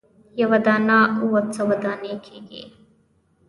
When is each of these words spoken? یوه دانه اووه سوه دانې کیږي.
یوه 0.41 0.57
دانه 0.65 0.99
اووه 1.21 1.41
سوه 1.55 1.75
دانې 1.83 2.13
کیږي. 2.25 2.63